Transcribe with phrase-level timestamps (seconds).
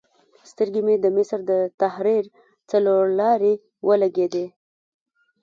[0.51, 1.51] سترګې مې د مصر د
[1.81, 2.25] تحریر
[2.71, 3.53] څلور لارې
[3.87, 4.45] ولګېدې.